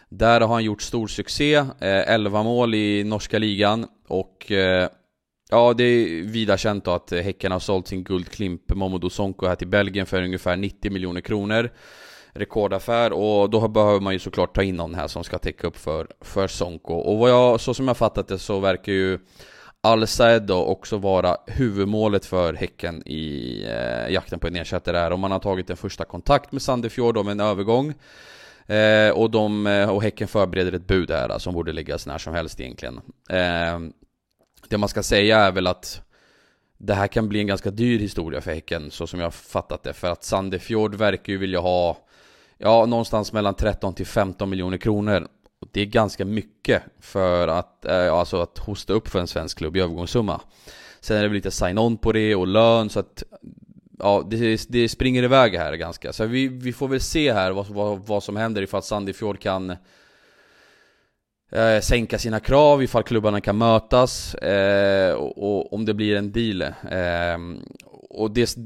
Där 0.10 0.42
har 0.42 0.48
han 0.48 0.64
gjort 0.64 0.82
stor 0.82 1.08
succé, 1.08 1.56
eh, 1.56 1.66
11 1.80 2.44
mål 2.44 2.76
i 2.76 3.04
norska 3.04 3.40
ligan. 3.40 3.88
Och 4.08 4.52
eh, 4.52 4.90
Ja, 5.50 5.74
det 5.74 5.84
är 5.84 6.24
vida 6.24 6.58
känt 6.58 6.86
då 6.86 6.92
att 6.92 7.12
Häcken 7.12 7.52
har 7.52 7.60
sålt 7.60 7.88
sin 7.88 8.04
guldklimp 8.04 8.70
Momodou 8.70 9.10
Sonko 9.10 9.48
här 9.48 9.56
till 9.56 9.68
Belgien 9.68 10.06
för 10.06 10.24
ungefär 10.24 10.58
90 10.58 10.92
miljoner 10.92 11.22
kronor 11.22 11.70
rekordaffär 12.36 13.14
och 13.14 13.50
då 13.50 13.68
behöver 13.68 14.00
man 14.00 14.14
ju 14.14 14.20
såklart 14.20 14.56
ta 14.56 14.64
in 14.64 14.76
någon 14.76 14.96
här 14.96 15.08
som 15.08 15.24
ska 15.24 15.38
täcka 15.38 15.68
upp 15.68 15.78
för, 15.78 16.08
för 16.22 16.48
Sonko. 16.48 16.94
Och 16.94 17.18
vad 17.18 17.30
jag, 17.30 17.60
så 17.60 17.74
som 17.74 17.88
jag 17.88 17.98
fattat 17.98 18.28
det 18.28 18.40
så 18.40 18.60
verkar 18.60 18.92
ju 18.92 19.20
al 19.82 20.06
då 20.42 20.66
också 20.66 20.98
vara 20.98 21.38
huvudmålet 21.48 22.26
för 22.26 22.54
Häcken 22.54 23.08
i 23.08 23.64
eh, 23.64 24.14
jakten 24.14 24.40
på 24.40 24.48
en 24.48 24.56
ersättare 24.56 24.98
här 24.98 25.12
Och 25.12 25.20
man 25.20 25.32
har 25.32 25.40
tagit 25.40 25.70
en 25.70 25.78
första 25.78 26.06
kontakt 26.06 26.52
med 26.52 26.62
Sandefjord 26.62 27.18
om 27.18 27.28
en 27.28 27.40
övergång. 27.40 27.94
Eh, 28.68 29.10
och, 29.10 29.32
de, 29.32 29.68
eh, 29.68 29.90
och 29.90 30.04
Häcken 30.04 30.28
förbereder 30.28 30.72
ett 30.72 30.88
bud 30.88 31.12
här 31.12 31.40
som 31.40 31.54
borde 31.54 31.72
läggas 31.72 32.08
när 32.08 32.18
som 32.18 32.34
helst 32.34 32.60
egentligen. 32.60 33.02
Eh, 33.30 33.80
det 34.70 34.78
man 34.78 34.90
ska 34.90 35.04
säga 35.04 35.40
är 35.40 35.52
väl 35.52 35.68
att 35.68 36.02
det 36.78 36.94
här 36.94 37.08
kan 37.08 37.30
bli 37.30 37.40
en 37.40 37.48
ganska 37.48 37.72
dyr 37.72 38.00
historia 38.00 38.42
för 38.42 38.52
Häcken, 38.52 38.92
så 38.92 39.08
som 39.08 39.20
jag 39.20 39.26
har 39.26 39.32
fattat 39.32 39.84
det. 39.84 39.94
För 39.94 40.12
att 40.12 40.24
Sandefjord 40.24 40.96
verkar 40.96 41.34
ju 41.34 41.38
vilja 41.38 41.60
ha 41.60 41.98
ja, 42.58 42.86
någonstans 42.86 43.34
mellan 43.34 43.54
13 43.54 43.94
till 43.94 44.06
15 44.06 44.50
miljoner 44.50 44.78
kronor. 44.78 45.28
Det 45.72 45.82
är 45.82 45.86
ganska 45.86 46.26
mycket 46.26 46.84
för 47.00 47.48
att, 47.48 47.86
eh, 47.86 48.14
alltså 48.14 48.42
att 48.42 48.58
hosta 48.58 48.94
upp 48.94 49.08
för 49.08 49.20
en 49.20 49.28
svensk 49.28 49.58
klubb 49.58 49.78
i 49.78 49.80
övergångssumma. 49.80 50.42
Sen 51.00 51.18
är 51.18 51.22
det 51.22 51.28
väl 51.28 51.36
lite 51.36 51.52
sign-on 51.52 51.98
på 51.98 52.12
det 52.12 52.36
och 52.36 52.48
lön 52.48 52.90
så 52.90 53.00
att 53.00 53.24
Ja, 54.00 54.28
det, 54.30 54.66
det 54.70 54.90
springer 54.90 55.24
iväg 55.24 55.56
här 55.56 55.74
ganska. 55.74 56.14
Så 56.14 56.26
vi, 56.26 56.48
vi 56.48 56.74
får 56.74 56.88
väl 56.88 57.02
se 57.02 57.34
här 57.34 57.52
vad, 57.52 57.68
vad, 57.68 58.08
vad 58.08 58.24
som 58.24 58.36
händer 58.36 58.62
ifall 58.62 58.84
Sandefjord 58.84 59.40
kan 59.40 59.70
eh, 61.52 61.80
sänka 61.82 62.20
sina 62.20 62.40
krav, 62.40 62.84
ifall 62.84 63.04
klubbarna 63.04 63.42
kan 63.42 63.58
mötas 63.58 64.36
eh, 64.36 65.14
och, 65.14 65.38
och, 65.38 65.74
om 65.74 65.86
det 65.86 65.94
blir 65.94 66.16
en 66.16 66.32
deal. 66.32 66.62
Eh, 66.62 67.38
och 68.10 68.32
det, 68.32 68.58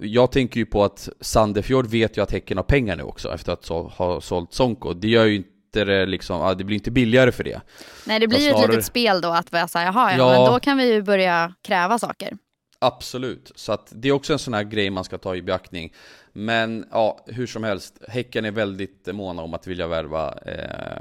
jag 0.00 0.32
tänker 0.32 0.60
ju 0.60 0.66
på 0.66 0.84
att 0.84 1.08
Sandefjord 1.20 1.86
vet 1.86 2.16
ju 2.16 2.22
att 2.22 2.30
Häcken 2.30 2.56
har 2.56 2.64
pengar 2.64 2.96
nu 2.96 3.02
också 3.02 3.34
efter 3.34 3.52
att 3.52 3.68
ha 3.68 4.20
sålt 4.20 4.52
Sonko. 4.52 4.92
Det 4.92 5.08
gör 5.08 5.24
ju 5.24 5.36
inte 5.36 5.84
det 5.84 6.06
liksom, 6.06 6.54
det 6.58 6.64
blir 6.64 6.74
inte 6.74 6.90
billigare 6.90 7.32
för 7.32 7.44
det. 7.44 7.60
Nej 8.06 8.20
det 8.20 8.28
blir 8.28 8.38
ju 8.38 8.48
snarare... 8.48 8.64
ett 8.64 8.70
litet 8.70 8.84
spel 8.84 9.20
då 9.20 9.28
att 9.28 9.52
vara 9.52 9.68
såhär, 9.68 9.86
jaha 9.86 10.12
ja, 10.12 10.18
ja, 10.18 10.38
men 10.38 10.52
då 10.52 10.60
kan 10.60 10.76
vi 10.76 10.92
ju 10.92 11.02
börja 11.02 11.54
kräva 11.62 11.98
saker. 11.98 12.36
Absolut, 12.78 13.52
så 13.54 13.72
att 13.72 13.92
det 13.94 14.08
är 14.08 14.12
också 14.12 14.32
en 14.32 14.38
sån 14.38 14.54
här 14.54 14.62
grej 14.62 14.90
man 14.90 15.04
ska 15.04 15.18
ta 15.18 15.36
i 15.36 15.42
beaktning. 15.42 15.92
Men 16.32 16.86
ja, 16.90 17.24
hur 17.26 17.46
som 17.46 17.64
helst, 17.64 17.98
Häcken 18.08 18.44
är 18.44 18.50
väldigt 18.50 19.08
måna 19.12 19.42
om 19.42 19.54
att 19.54 19.66
vilja 19.66 19.86
värva 19.86 20.38
eh, 20.46 20.96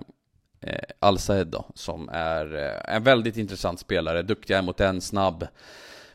eh, 0.61 0.83
Al-Saed 0.99 1.47
då, 1.47 1.65
som 1.75 2.09
är 2.09 2.55
eh, 2.55 2.95
en 2.95 3.03
väldigt 3.03 3.37
intressant 3.37 3.79
spelare, 3.79 4.21
duktig 4.21 4.63
mot 4.63 4.79
en, 4.79 5.01
snabb 5.01 5.47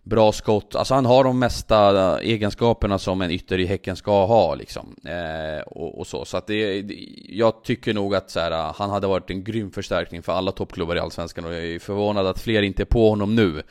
bra 0.09 0.33
skott, 0.33 0.75
alltså 0.75 0.95
han 0.95 1.07
har 1.07 1.25
de 1.25 1.39
mesta 1.39 2.11
eh, 2.19 2.29
egenskaperna 2.31 2.99
som 2.99 3.23
en 3.23 3.31
ytter 3.31 3.59
i 3.59 3.67
Häcken 3.67 3.97
ska 3.97 4.27
ha 4.27 4.55
liksom. 4.55 4.97
Eh, 5.05 5.63
och, 5.63 5.99
och, 5.99 6.07
så, 6.07 6.25
så 6.25 6.37
att 6.37 6.47
det, 6.47 6.85
jag 7.29 7.65
tycker 7.65 7.95
nog 7.95 8.15
att 8.15 8.31
så 8.31 8.41
här, 8.41 8.51
eh, 8.51 8.75
han 8.77 8.91
hade 8.91 9.07
varit 9.07 9.31
en 9.31 9.45
grym 9.45 9.71
förstärkning 9.71 10.23
för 10.23 10.33
alla 10.33 10.53
toppklubbar 10.53 10.97
i 10.97 11.01
Allsvenskan 11.01 11.45
och 11.45 11.55
jag 11.55 11.65
är 11.65 11.79
förvånad 11.79 12.27
att 12.27 12.41
fler 12.41 12.63
inte 12.63 12.83
är 12.83 12.87
på 12.87 13.09
honom 13.09 13.35
nu. 13.35 13.63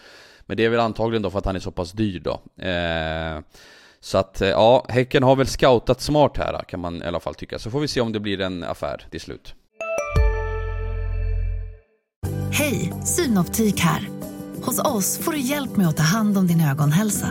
Men 0.45 0.57
det 0.57 0.65
är 0.65 0.69
väl 0.69 0.79
antagligen 0.79 1.21
då 1.21 1.29
för 1.29 1.39
att 1.39 1.45
han 1.45 1.55
är 1.55 1.59
så 1.59 1.71
pass 1.71 1.91
dyr 1.91 2.19
då. 2.19 2.63
Eh, 2.63 3.41
så 3.99 4.17
att 4.17 4.41
eh, 4.41 4.49
ja, 4.49 4.85
Häcken 4.89 5.23
har 5.23 5.35
väl 5.35 5.47
scoutat 5.47 6.01
smart 6.01 6.37
här 6.37 6.63
kan 6.67 6.79
man 6.79 7.03
i 7.03 7.05
alla 7.05 7.19
fall 7.19 7.35
tycka. 7.35 7.59
Så 7.59 7.71
får 7.71 7.79
vi 7.79 7.87
se 7.87 8.01
om 8.01 8.11
det 8.11 8.19
blir 8.19 8.41
en 8.41 8.63
affär 8.63 9.07
till 9.11 9.21
slut. 9.21 9.53
Hej, 12.51 12.93
Synoptik 13.03 13.79
här. 13.79 14.09
Hos 14.67 14.79
oss 14.79 15.19
får 15.19 15.31
du 15.31 15.39
hjälp 15.39 15.77
med 15.77 15.87
att 15.87 15.97
ta 15.97 16.03
hand 16.03 16.37
om 16.37 16.47
din 16.47 16.61
ögonhälsa. 16.61 17.27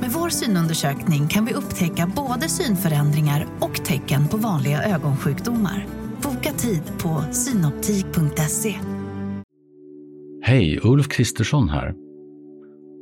Med 0.00 0.10
vår 0.10 0.28
synundersökning 0.28 1.28
kan 1.28 1.44
vi 1.44 1.54
upptäcka 1.54 2.12
både 2.16 2.48
synförändringar 2.48 3.46
och 3.60 3.84
tecken 3.84 4.28
på 4.28 4.36
vanliga 4.36 4.82
ögonsjukdomar. 4.82 5.86
Boka 6.22 6.52
tid 6.52 6.82
på 6.98 7.24
synoptik.se. 7.32 8.74
Hej, 10.42 10.80
Ulf 10.82 11.08
Kristersson 11.08 11.68
här. 11.68 11.94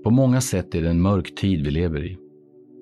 På 0.04 0.10
många 0.10 0.40
sätt 0.40 0.74
är 0.74 0.82
det 0.82 0.90
en 0.90 1.02
mörk 1.02 1.34
tid 1.34 1.64
vi 1.64 1.70
lever 1.70 2.04
i. 2.04 2.18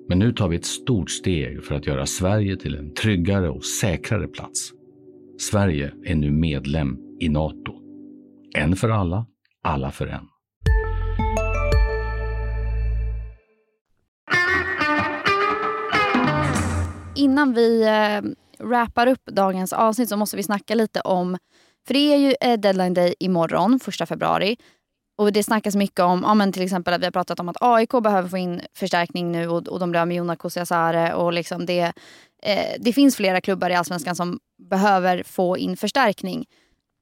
Men 0.09 0.19
nu 0.19 0.31
tar 0.33 0.49
vi 0.49 0.55
ett 0.55 0.65
stort 0.65 1.09
steg 1.09 1.63
för 1.63 1.75
att 1.75 1.87
göra 1.87 2.05
Sverige 2.05 2.57
till 2.57 2.75
en 2.75 2.93
tryggare 2.93 3.49
och 3.49 3.65
säkrare 3.65 4.27
plats. 4.27 4.71
Sverige 5.51 5.91
är 6.05 6.15
nu 6.15 6.31
medlem 6.31 6.97
i 7.19 7.29
Nato. 7.29 7.73
En 8.57 8.75
för 8.75 8.89
alla, 8.89 9.25
alla 9.63 9.91
för 9.91 10.07
en. 10.07 10.34
Innan 17.15 17.53
vi 17.53 17.83
eh, 17.83 18.21
wrappar 18.65 19.07
upp 19.07 19.25
dagens 19.25 19.73
avsnitt 19.73 20.09
så 20.09 20.17
måste 20.17 20.37
vi 20.37 20.43
snacka 20.43 20.75
lite 20.75 21.01
om, 21.01 21.37
för 21.87 21.93
det 21.93 22.13
är 22.13 22.17
ju 22.17 22.35
eh, 22.41 22.59
deadline 22.59 22.93
day 22.93 23.15
imorgon, 23.19 23.79
första 23.79 24.05
februari. 24.05 24.57
Och 25.17 25.33
det 25.33 25.43
snackas 25.43 25.75
mycket 25.75 25.99
om, 25.99 26.23
ja, 26.23 26.33
men 26.33 26.51
till 26.51 26.63
exempel 26.63 26.93
att 26.93 27.01
vi 27.01 27.05
har 27.05 27.11
pratat 27.11 27.39
om 27.39 27.49
att 27.49 27.57
AIK 27.61 27.91
behöver 28.03 28.29
få 28.29 28.37
in 28.37 28.61
förstärkning 28.77 29.31
nu 29.31 29.47
och, 29.47 29.67
och 29.67 29.79
de 29.79 29.91
blir 29.91 30.01
av 30.01 30.07
med 30.07 30.17
Jonas 30.17 30.37
Kusiasare 30.37 31.13
och 31.13 31.33
liksom 31.33 31.65
det, 31.65 31.93
eh, 32.43 32.75
det 32.79 32.93
finns 32.93 33.15
flera 33.15 33.41
klubbar 33.41 33.69
i 33.69 33.75
Allsvenskan 33.75 34.15
som 34.15 34.39
behöver 34.69 35.23
få 35.23 35.57
in 35.57 35.77
förstärkning. 35.77 36.45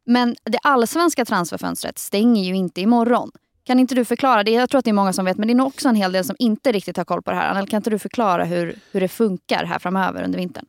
Men 0.05 0.35
det 0.43 0.59
allsvenska 0.63 1.25
transferfönstret 1.25 1.99
stänger 1.99 2.43
ju 2.43 2.55
inte 2.55 2.81
imorgon. 2.81 3.31
Kan 3.65 3.79
inte 3.79 3.95
du 3.95 4.05
förklara 4.05 4.43
det? 4.43 4.51
Jag 4.51 4.69
tror 4.69 4.79
att 4.79 4.85
det 4.85 4.91
är 4.91 4.93
många 4.93 5.13
som 5.13 5.25
vet, 5.25 5.37
men 5.37 5.47
det 5.47 5.53
är 5.53 5.55
nog 5.55 5.67
också 5.67 5.89
en 5.89 5.95
hel 5.95 6.11
del 6.11 6.25
som 6.25 6.35
inte 6.39 6.71
riktigt 6.71 6.97
har 6.97 7.03
koll 7.03 7.21
på 7.21 7.31
det 7.31 7.37
här. 7.37 7.49
Annel, 7.49 7.67
kan 7.67 7.77
inte 7.77 7.89
du 7.89 7.99
förklara 7.99 8.45
hur, 8.45 8.75
hur 8.91 8.99
det 8.99 9.07
funkar 9.07 9.65
här 9.65 9.79
framöver 9.79 10.23
under 10.23 10.39
vintern? 10.39 10.65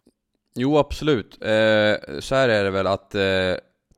Jo, 0.55 0.79
absolut. 0.79 1.39
Eh, 1.41 2.21
så 2.21 2.35
här 2.35 2.49
är 2.49 2.65
det 2.65 2.71
väl 2.71 2.87
att 2.87 3.15
eh, 3.15 3.23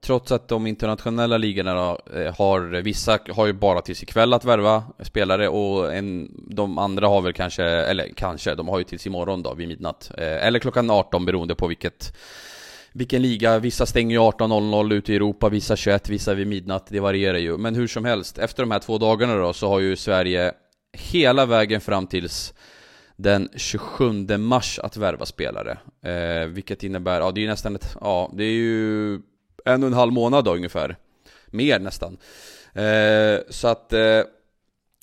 trots 0.07 0.33
att 0.33 0.49
de 0.49 0.67
internationella 0.67 1.37
ligorna 1.37 1.75
då, 1.75 2.19
eh, 2.19 2.35
har, 2.39 2.61
vissa 2.83 3.19
har 3.31 3.47
ju 3.47 3.53
bara 3.53 3.81
tills 3.81 4.03
ikväll 4.03 4.33
att 4.33 4.45
värva 4.45 4.85
spelare 5.01 5.49
och 5.49 5.95
en, 5.95 6.31
de 6.51 6.79
andra 6.79 7.09
har 7.09 7.21
väl 7.21 7.33
kanske, 7.33 7.65
eller 7.65 8.09
kanske, 8.17 8.55
de 8.55 8.69
har 8.69 8.79
ju 8.79 8.85
tills 8.85 9.07
imorgon 9.07 9.43
då 9.43 9.55
vid 9.55 9.69
midnatt. 9.69 10.11
Eh, 10.19 10.47
eller 10.47 10.59
klockan 10.59 10.91
18 10.91 11.25
beroende 11.25 11.55
på 11.55 11.67
vilket 11.67 12.17
vilken 12.97 13.23
liga, 13.23 13.59
vissa 13.59 13.87
stänger 13.87 14.17
ju 14.17 14.21
18.00 14.21 14.95
ute 14.95 15.13
i 15.13 15.17
Europa, 15.17 15.49
vissa 15.49 15.77
21, 15.77 16.09
vissa 16.09 16.35
vid 16.35 16.47
midnatt, 16.47 16.87
det 16.89 17.01
varierar 17.01 17.39
ju. 17.39 17.57
Men 17.57 17.75
hur 17.75 17.87
som 17.87 18.05
helst, 18.05 18.39
efter 18.39 18.63
de 18.63 18.71
här 18.71 18.79
två 18.79 18.99
dagarna 18.99 19.37
då 19.37 19.53
så 19.53 19.69
har 19.69 19.81
ju 19.81 19.97
Sverige 19.97 20.53
hela 20.93 21.47
vägen 21.47 21.81
fram 21.81 22.07
tills 22.07 22.55
den 23.17 23.49
27 23.57 24.39
mars 24.39 24.79
att 24.79 24.97
värva 24.97 25.27
spelare. 25.27 25.79
Eh, 26.05 26.47
vilket 26.47 26.83
innebär, 26.83 27.21
ja 27.21 27.31
det 27.31 27.41
är 27.41 27.43
ju 27.43 27.49
nästan 27.49 27.75
ett, 27.75 27.97
ja 28.01 28.31
det 28.35 28.45
är 28.45 28.53
ju 28.53 29.15
en 29.65 29.83
och 29.83 29.87
en 29.87 29.93
halv 29.93 30.13
månad 30.13 30.45
då 30.45 30.55
ungefär. 30.55 30.97
Mer 31.47 31.79
nästan. 31.79 32.17
Eh, 32.75 33.41
så 33.51 33.69
att 33.69 33.93
eh, 33.93 34.21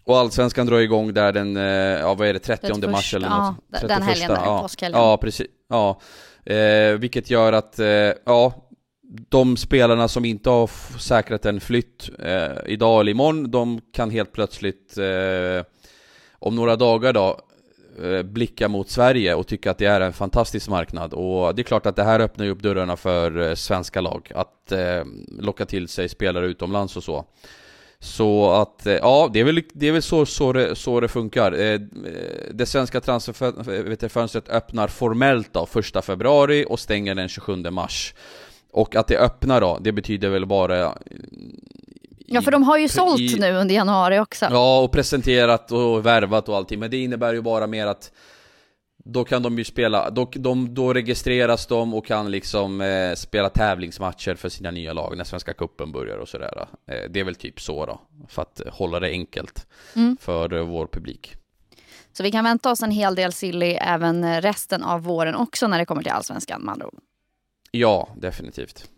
och 0.06 0.18
Allsvenskan 0.18 0.66
drar 0.66 0.80
igång 0.80 1.14
där 1.14 1.32
den, 1.32 1.58
eh, 1.58 1.64
ja 2.00 2.14
vad 2.14 2.28
är 2.28 2.34
det, 2.34 2.40
30 2.40 2.88
mars 2.88 3.14
eller 3.14 3.30
något? 3.30 3.56
Ja, 3.72 3.88
den 3.88 4.02
helgen 4.02 4.30
där, 4.30 4.36
ja, 4.36 4.62
påskhelgen. 4.62 5.02
Ja, 5.02 5.18
precis. 5.18 5.48
Ja. 5.70 6.00
Eh, 6.46 6.98
vilket 6.98 7.30
gör 7.30 7.54
att, 7.54 7.80
eh, 7.80 8.12
ja, 8.26 8.54
de 9.30 9.58
spelarna 9.58 10.08
som 10.08 10.26
inte 10.26 10.50
har 10.50 10.70
säkrat 11.00 11.46
en 11.46 11.60
flytt 11.60 12.10
eh, 12.20 12.52
idag 12.66 13.02
eller 13.02 13.12
imorgon, 13.12 13.52
de 13.52 13.82
kan 13.94 14.10
helt 14.10 14.32
plötsligt 14.32 14.98
eh, 14.98 15.66
om 16.40 16.56
några 16.56 16.76
dagar 16.76 17.14
då 17.14 17.40
eh, 18.04 18.24
blicka 18.24 18.68
mot 18.68 18.90
Sverige 18.90 19.36
och 19.36 19.48
tycka 19.48 19.72
att 19.72 19.78
det 19.78 19.86
är 19.86 20.02
en 20.02 20.14
fantastisk 20.14 20.70
marknad 20.70 21.14
och 21.14 21.56
det 21.56 21.62
är 21.62 21.64
klart 21.64 21.86
att 21.86 21.96
det 21.96 22.04
här 22.04 22.20
öppnar 22.20 22.46
ju 22.46 22.52
upp 22.52 22.62
dörrarna 22.62 22.98
för 22.98 23.40
eh, 23.50 23.56
svenska 23.56 24.02
lag 24.02 24.32
att 24.36 24.72
eh, 24.72 25.04
locka 25.40 25.66
till 25.66 25.88
sig 25.88 26.10
spelare 26.10 26.46
utomlands 26.46 26.98
och 26.98 27.04
så. 27.04 27.26
Så 28.04 28.52
att, 28.52 28.86
eh, 28.86 28.94
ja, 28.94 29.30
det 29.34 29.40
är 29.40 29.44
väl, 29.44 29.62
det 29.74 29.88
är 29.88 29.92
väl 29.92 30.02
så, 30.02 30.26
så, 30.26 30.54
det, 30.54 30.76
så 30.76 31.00
det 31.00 31.08
funkar. 31.08 31.52
Eh, 31.52 31.80
det 32.52 32.66
svenska 32.66 33.02
transferfönstret 33.02 34.50
öppnar 34.50 34.88
formellt 34.88 35.54
då 35.54 35.66
första 35.66 36.02
februari 36.02 36.66
och 36.70 36.80
stänger 36.80 37.16
den 37.16 37.30
27 37.30 37.56
mars. 37.56 38.14
Och 38.72 38.96
att 38.96 39.08
det 39.08 39.18
öppnar 39.18 39.62
då, 39.62 39.78
det 39.82 39.92
betyder 39.92 40.30
väl 40.30 40.46
bara... 40.46 40.98
Ja, 42.26 42.42
för 42.42 42.52
de 42.52 42.64
har 42.64 42.78
ju 42.78 42.88
sålt 42.88 43.20
i, 43.20 43.38
nu 43.40 43.54
under 43.54 43.76
januari 43.76 44.20
också. 44.20 44.46
Ja, 44.52 44.80
och 44.80 44.92
presenterat 44.92 45.72
och 45.72 46.06
värvat 46.06 46.50
och 46.50 46.58
allting, 46.58 46.80
men 46.80 46.92
det 46.92 46.98
innebär 46.98 47.34
ju 47.34 47.42
bara 47.42 47.68
mer 47.68 47.88
att 47.88 48.12
då 49.04 49.24
kan 49.24 49.42
de 49.42 49.58
ju 49.58 49.64
spela, 49.64 50.10
då, 50.10 50.32
de, 50.36 50.74
då 50.74 50.94
registreras 50.94 51.66
de 51.68 51.94
och 51.94 52.06
kan 52.06 52.32
liksom 52.32 52.82
eh, 52.82 53.14
spela 53.14 53.50
tävlingsmatcher 53.50 54.36
för 54.36 54.50
sina 54.50 54.72
nya 54.72 54.94
lag 54.94 55.18
när 55.18 55.24
Svenska 55.24 55.54
Cupen 55.54 55.92
börjar 55.92 56.18
och 56.18 56.30
sådär. 56.30 56.68
Eh, 56.88 57.10
det 57.10 57.20
är 57.20 57.24
väl 57.24 57.36
typ 57.36 57.62
så 57.62 57.86
då, 57.86 58.02
för 58.28 58.42
att 58.42 58.62
hålla 58.72 59.00
det 59.00 59.10
enkelt 59.10 59.68
mm. 59.96 60.18
för 60.22 60.54
eh, 60.54 60.64
vår 60.64 60.88
publik. 60.88 61.36
Så 62.12 62.24
vi 62.24 62.32
kan 62.32 62.44
vänta 62.44 62.72
oss 62.72 62.82
en 62.82 62.92
hel 62.92 63.16
del 63.16 63.34
silly 63.34 63.72
även 63.82 64.42
resten 64.42 64.84
av 64.84 65.04
våren 65.04 65.36
också 65.36 65.68
när 65.68 65.80
det 65.80 65.86
kommer 65.86 66.04
till 66.04 66.12
Allsvenskan 66.12 66.62
med 66.62 66.72
andra 66.72 66.88
ord? 66.88 67.00
Ja, 67.72 68.10
definitivt. 68.18 68.90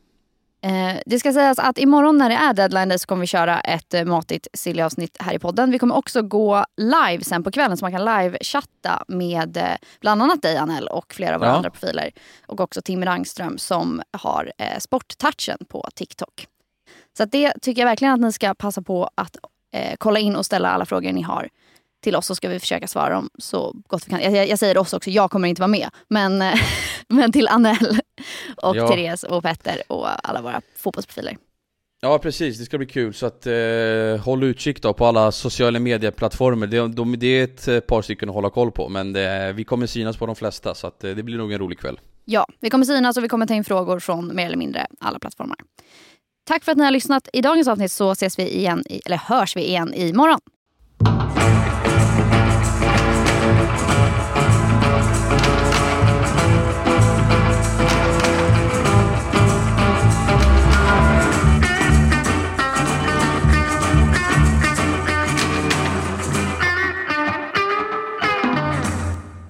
Eh, 0.65 0.99
det 1.05 1.19
ska 1.19 1.33
sägas 1.33 1.59
att 1.59 1.77
imorgon 1.77 2.17
när 2.17 2.29
det 2.29 2.35
är 2.35 2.53
deadline 2.53 2.99
så 2.99 3.07
kommer 3.07 3.21
vi 3.21 3.27
köra 3.27 3.59
ett 3.59 3.93
eh, 3.93 4.05
matigt 4.05 4.47
silly-avsnitt 4.53 5.17
här 5.19 5.33
i 5.33 5.39
podden. 5.39 5.71
Vi 5.71 5.79
kommer 5.79 5.95
också 5.95 6.21
gå 6.21 6.65
live 6.77 7.23
sen 7.23 7.43
på 7.43 7.51
kvällen 7.51 7.77
så 7.77 7.85
man 7.85 7.91
kan 7.91 8.05
live-chatta 8.05 9.03
med 9.07 9.57
eh, 9.57 9.63
bland 10.01 10.23
annat 10.23 10.41
dig 10.41 10.57
Anel 10.57 10.87
och 10.87 11.13
flera 11.13 11.35
av 11.35 11.39
våra 11.39 11.49
ja. 11.49 11.55
andra 11.55 11.69
profiler. 11.69 12.11
Och 12.47 12.59
också 12.59 12.81
Tim 12.81 13.05
Rangström 13.05 13.57
som 13.57 14.01
har 14.11 14.51
eh, 14.57 14.79
sporttouchen 14.79 15.57
på 15.69 15.89
TikTok. 15.95 16.47
Så 17.17 17.25
det 17.25 17.53
tycker 17.61 17.81
jag 17.81 17.87
verkligen 17.87 18.13
att 18.13 18.19
ni 18.19 18.31
ska 18.31 18.53
passa 18.53 18.81
på 18.81 19.09
att 19.15 19.37
eh, 19.73 19.95
kolla 19.97 20.19
in 20.19 20.35
och 20.35 20.45
ställa 20.45 20.69
alla 20.69 20.85
frågor 20.85 21.11
ni 21.11 21.21
har 21.21 21.49
till 22.03 22.15
oss 22.15 22.25
så 22.25 22.35
ska 22.35 22.49
vi 22.49 22.59
försöka 22.59 22.87
svara 22.87 23.13
dem 23.13 23.29
så 23.37 23.75
gott 23.87 24.07
vi 24.07 24.09
kan. 24.09 24.21
Jag, 24.21 24.47
jag 24.47 24.59
säger 24.59 24.77
oss 24.77 24.93
också, 24.93 25.09
jag 25.09 25.31
kommer 25.31 25.47
inte 25.47 25.61
vara 25.61 25.67
med. 25.67 25.89
Men, 26.07 26.43
men 27.07 27.31
till 27.31 27.47
Anel 27.47 27.99
och 28.57 28.75
ja. 28.75 28.87
Therese 28.87 29.23
och 29.23 29.43
Petter 29.43 29.81
och 29.87 30.27
alla 30.29 30.41
våra 30.41 30.61
fotbollsprofiler. 30.75 31.37
Ja 32.01 32.19
precis, 32.19 32.57
det 32.59 32.65
ska 32.65 32.77
bli 32.77 32.87
kul 32.87 33.13
så 33.13 33.25
att 33.25 33.47
eh, 33.47 34.23
håll 34.23 34.43
utkik 34.43 34.81
då 34.81 34.93
på 34.93 35.05
alla 35.05 35.31
sociala 35.31 35.79
medieplattformar. 35.79 36.67
Det, 36.67 36.87
de, 36.87 37.19
det 37.19 37.27
är 37.27 37.43
ett 37.43 37.67
eh, 37.67 37.79
par 37.79 38.01
stycken 38.01 38.29
att 38.29 38.35
hålla 38.35 38.49
koll 38.49 38.71
på 38.71 38.89
men 38.89 39.13
det, 39.13 39.53
vi 39.53 39.63
kommer 39.63 39.87
synas 39.87 40.17
på 40.17 40.25
de 40.25 40.35
flesta 40.35 40.75
så 40.75 40.87
att 40.87 41.03
eh, 41.03 41.11
det 41.11 41.23
blir 41.23 41.37
nog 41.37 41.53
en 41.53 41.59
rolig 41.59 41.79
kväll. 41.79 41.99
Ja, 42.25 42.47
vi 42.59 42.69
kommer 42.69 42.85
synas 42.85 43.17
och 43.17 43.23
vi 43.23 43.27
kommer 43.27 43.45
ta 43.45 43.53
in 43.53 43.63
frågor 43.63 43.99
från 43.99 44.35
mer 44.35 44.45
eller 44.45 44.57
mindre 44.57 44.87
alla 44.99 45.19
plattformar. 45.19 45.57
Tack 46.47 46.63
för 46.63 46.71
att 46.71 46.77
ni 46.77 46.83
har 46.83 46.91
lyssnat. 46.91 47.29
I 47.33 47.41
dagens 47.41 47.67
avsnitt 47.67 47.91
så 47.91 48.11
ses 48.11 48.39
vi 48.39 48.57
igen, 48.57 48.83
i, 48.89 49.01
eller 49.05 49.17
hörs 49.17 49.55
vi 49.55 49.67
igen 49.67 49.93
imorgon. 49.93 50.39